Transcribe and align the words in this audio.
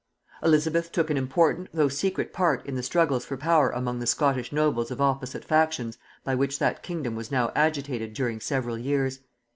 Elizabeth 0.41 0.91
took 0.91 1.11
an 1.11 1.15
important 1.17 1.69
though 1.75 1.87
secret 1.87 2.33
part 2.33 2.65
in 2.65 2.73
the 2.73 2.81
struggles 2.81 3.23
for 3.23 3.37
power 3.37 3.69
among 3.69 3.99
the 3.99 4.07
Scottish 4.07 4.51
nobles 4.51 4.89
of 4.89 4.99
opposite 4.99 5.45
factions 5.45 5.99
by 6.23 6.33
which 6.33 6.57
that 6.57 6.81
kingdom 6.81 7.15
was 7.15 7.29
now 7.29 7.51
agitated 7.55 8.11
during 8.15 8.39
several 8.39 8.79
years. 8.79 9.19